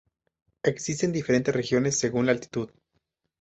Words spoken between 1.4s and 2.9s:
regiones según la altitud.